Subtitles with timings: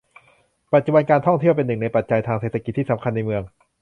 [0.73, 3.43] ปัจจุบัน การท่องเที่ยวเป็นหนึ่งในปัจจัยทางเศรษฐกิจที่สำคัญในเมือง